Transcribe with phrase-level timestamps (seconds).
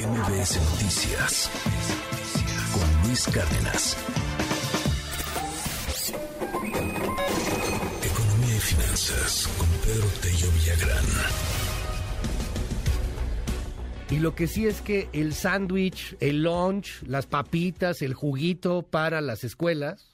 [0.00, 1.50] MBS Noticias
[2.72, 3.96] con Luis Cárdenas.
[8.02, 11.04] Economía y finanzas con Pedro Tello Villagrán.
[14.10, 19.20] Y lo que sí es que el sándwich, el lunch, las papitas, el juguito para
[19.20, 20.09] las escuelas,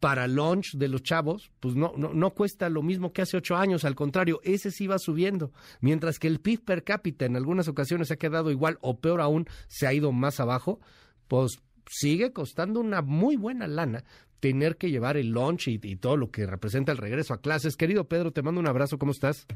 [0.00, 3.56] para lunch de los chavos, pues no, no, no, cuesta lo mismo que hace ocho
[3.56, 7.68] años, al contrario, ese sí va subiendo, mientras que el PIB per cápita en algunas
[7.68, 10.80] ocasiones ha quedado igual o peor aún, se ha ido más abajo,
[11.28, 14.04] pues sigue costando una muy buena lana
[14.40, 17.76] tener que llevar el lunch y, y todo lo que representa el regreso a clases.
[17.76, 19.46] Querido Pedro, te mando un abrazo, ¿cómo estás?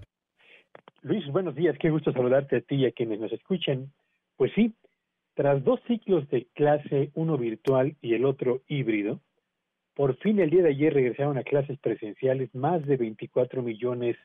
[1.02, 3.92] Luis, buenos días, qué gusto saludarte a ti y a quienes nos escuchan.
[4.36, 4.74] Pues sí,
[5.34, 9.20] tras dos ciclos de clase, uno virtual y el otro híbrido,
[9.94, 14.16] por fin el día de ayer regresaron a clases presenciales más de 24 millones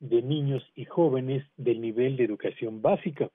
[0.00, 3.30] de niños y jóvenes del nivel de educación básica.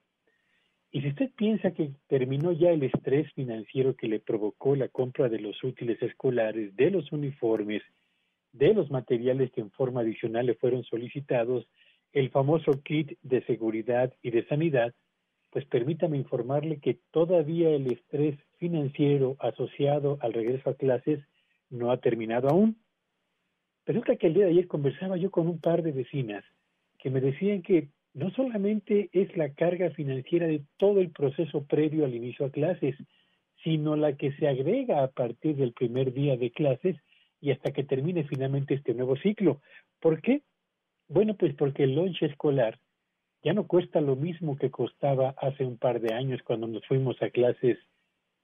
[0.90, 5.28] Y si usted piensa que terminó ya el estrés financiero que le provocó la compra
[5.28, 7.82] de los útiles escolares, de los uniformes,
[8.52, 11.66] de los materiales que en forma adicional le fueron solicitados,
[12.12, 14.92] el famoso kit de seguridad y de sanidad,
[15.50, 21.20] pues permítame informarle que todavía el estrés financiero asociado al regreso a clases
[21.72, 22.76] no ha terminado aún.
[23.84, 26.44] Resulta que el día de ayer conversaba yo con un par de vecinas
[26.98, 32.04] que me decían que no solamente es la carga financiera de todo el proceso previo
[32.04, 32.94] al inicio a clases,
[33.64, 36.96] sino la que se agrega a partir del primer día de clases
[37.40, 39.60] y hasta que termine finalmente este nuevo ciclo.
[40.00, 40.42] ¿Por qué?
[41.08, 42.78] Bueno, pues porque el lunch escolar
[43.42, 47.20] ya no cuesta lo mismo que costaba hace un par de años cuando nos fuimos
[47.22, 47.78] a clases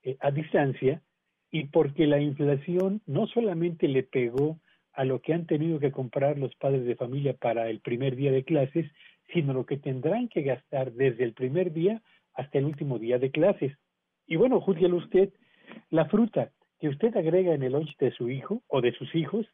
[0.02, 1.02] eh, a distancia,
[1.50, 4.58] y porque la inflación no solamente le pegó
[4.92, 8.32] a lo que han tenido que comprar los padres de familia para el primer día
[8.32, 8.90] de clases,
[9.32, 12.02] sino lo que tendrán que gastar desde el primer día
[12.34, 13.72] hasta el último día de clases.
[14.26, 15.32] Y bueno, júzguelo usted,
[15.90, 19.46] la fruta que usted agrega en el lunch de su hijo o de sus hijos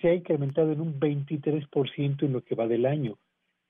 [0.00, 3.18] se ha incrementado en un 23% en lo que va del año.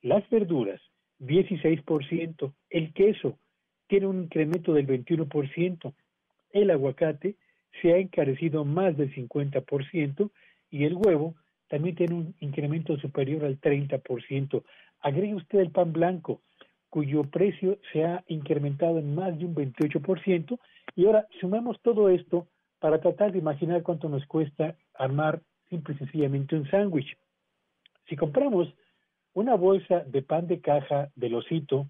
[0.02, 0.80] Las verduras,
[1.20, 2.52] 16%.
[2.70, 3.38] El queso
[3.88, 5.92] tiene un incremento del 21%.
[6.52, 7.36] El aguacate,
[7.80, 10.30] se ha encarecido más del 50%
[10.70, 11.34] y el huevo
[11.68, 14.62] también tiene un incremento superior al 30%.
[15.00, 16.42] Agregue usted el pan blanco,
[16.88, 20.58] cuyo precio se ha incrementado en más de un 28%,
[20.96, 22.48] y ahora sumamos todo esto
[22.80, 27.16] para tratar de imaginar cuánto nos cuesta armar simple y sencillamente un sándwich.
[28.08, 28.68] Si compramos
[29.32, 31.88] una bolsa de pan de caja del osito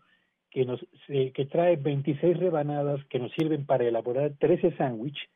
[0.50, 5.28] que, nos, eh, que trae 26 rebanadas que nos sirven para elaborar 13 sándwiches,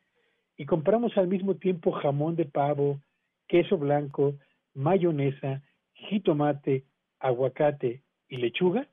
[0.57, 2.99] y compramos al mismo tiempo jamón de pavo,
[3.47, 4.35] queso blanco,
[4.73, 5.61] mayonesa,
[5.93, 6.85] jitomate,
[7.19, 8.87] aguacate y lechuga,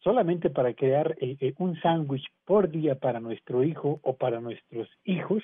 [0.00, 1.16] solamente para crear
[1.58, 5.42] un sándwich por día para nuestro hijo o para nuestros hijos,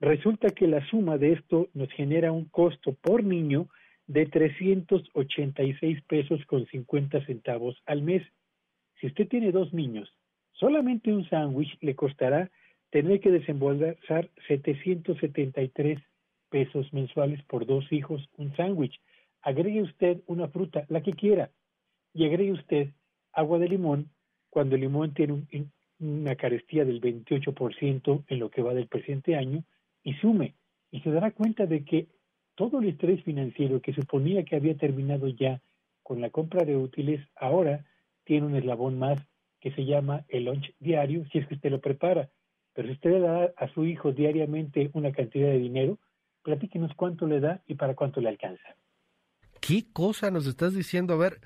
[0.00, 3.68] resulta que la suma de esto nos genera un costo por niño
[4.06, 8.22] de 386 pesos con 50 centavos al mes.
[9.00, 10.12] Si usted tiene dos niños,
[10.52, 12.50] solamente un sándwich le costará
[12.94, 15.98] tener que desembolsar 773
[16.48, 19.00] pesos mensuales por dos hijos un sándwich.
[19.42, 21.50] Agregue usted una fruta, la que quiera,
[22.12, 22.90] y agregue usted
[23.32, 24.10] agua de limón
[24.48, 25.42] cuando el limón tiene
[25.98, 29.64] una carestía del 28% en lo que va del presente año,
[30.04, 30.54] y sume,
[30.92, 32.06] y se dará cuenta de que
[32.54, 35.60] todo el estrés financiero que suponía que había terminado ya
[36.04, 37.84] con la compra de útiles, ahora
[38.22, 39.18] tiene un eslabón más
[39.58, 42.30] que se llama el lunch diario, si es que usted lo prepara.
[42.74, 45.98] Pero si usted le da a su hijo diariamente una cantidad de dinero,
[46.42, 48.76] platíquenos cuánto le da y para cuánto le alcanza.
[49.60, 51.14] ¿Qué cosa nos estás diciendo?
[51.14, 51.40] A ver,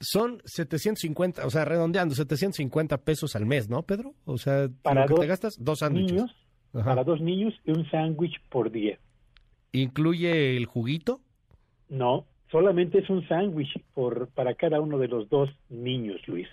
[0.00, 4.14] son 750, o sea, redondeando, 750 pesos al mes, ¿no, Pedro?
[4.24, 6.12] O sea, para lo que te gastas, dos sándwiches.
[6.12, 6.36] Niños,
[6.72, 8.98] para dos niños y un sándwich por día.
[9.72, 11.20] ¿Incluye el juguito?
[11.88, 16.48] No, solamente es un sándwich por para cada uno de los dos niños, Luis.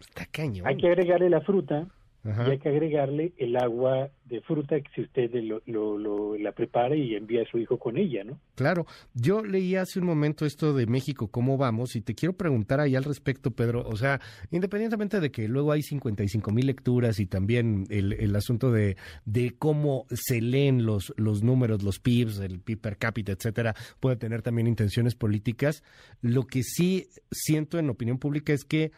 [0.00, 0.66] Está cañón.
[0.66, 1.88] Hay que agregarle la fruta,
[2.24, 5.30] y hay que agregarle el agua de fruta que si usted
[5.66, 8.40] lo, lo, la prepara y envía a su hijo con ella, ¿no?
[8.54, 12.80] Claro, yo leí hace un momento esto de México, cómo vamos, y te quiero preguntar
[12.80, 17.26] ahí al respecto, Pedro, o sea, independientemente de que luego hay 55 mil lecturas y
[17.26, 22.60] también el, el asunto de, de cómo se leen los, los números, los PIBs, el
[22.60, 25.82] PIB per cápita, etcétera, puede tener también intenciones políticas,
[26.22, 28.92] lo que sí siento en opinión pública es que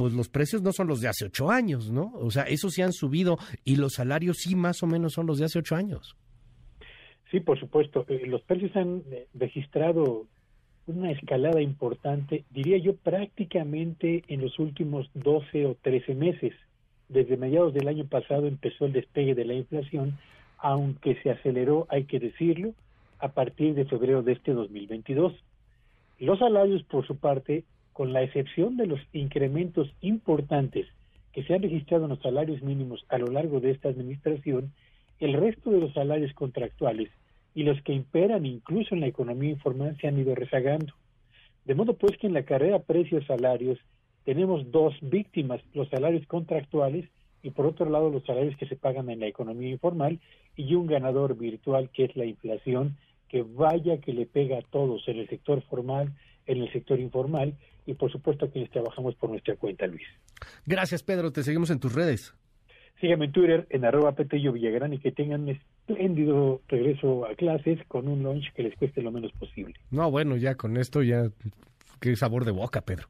[0.00, 2.12] pues los precios no son los de hace ocho años, ¿no?
[2.14, 3.36] O sea, esos sí han subido
[3.66, 6.16] y los salarios sí más o menos son los de hace ocho años.
[7.30, 8.06] Sí, por supuesto.
[8.08, 10.24] Eh, los precios han eh, registrado
[10.86, 16.54] una escalada importante, diría yo prácticamente en los últimos 12 o 13 meses.
[17.10, 20.18] desde mediados del año pasado empezó el despegue de la inflación,
[20.56, 22.72] aunque se aceleró, hay que decirlo,
[23.18, 25.34] a partir de febrero de este 2022.
[26.20, 27.64] Los salarios, por su parte,
[28.00, 30.86] con la excepción de los incrementos importantes
[31.34, 34.72] que se han registrado en los salarios mínimos a lo largo de esta administración,
[35.18, 37.10] el resto de los salarios contractuales
[37.54, 40.94] y los que imperan incluso en la economía informal se han ido rezagando.
[41.66, 43.78] De modo pues que en la carrera precios-salarios
[44.24, 47.04] tenemos dos víctimas, los salarios contractuales
[47.42, 50.20] y por otro lado los salarios que se pagan en la economía informal
[50.56, 52.96] y un ganador virtual que es la inflación
[53.28, 56.14] que vaya que le pega a todos en el sector formal,
[56.46, 57.56] en el sector informal
[57.86, 60.06] y por supuesto a quienes trabajamos por nuestra cuenta, Luis.
[60.66, 61.32] Gracias, Pedro.
[61.32, 62.34] Te seguimos en tus redes.
[63.00, 67.78] Síganme en Twitter en arroba Petello Villagrán y que tengan un espléndido regreso a clases
[67.88, 69.74] con un lunch que les cueste lo menos posible.
[69.90, 71.30] No, bueno, ya con esto ya
[72.00, 73.08] qué sabor de boca, Pedro.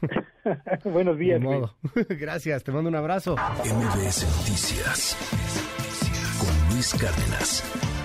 [0.84, 1.40] Buenos días.
[1.40, 1.74] modo.
[2.08, 3.34] Gracias, te mando un abrazo.
[3.36, 5.16] MBS Noticias
[6.38, 7.95] con Luis Cárdenas.